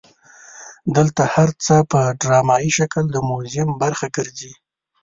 دلته 0.95 1.21
هر 1.33 1.49
څه 1.63 1.75
په 1.91 1.99
ډرامایي 2.21 2.71
شکل 2.79 3.03
د 3.11 3.17
موزیم 3.29 3.69
برخه 3.83 4.07
ګرځي. 4.17 4.53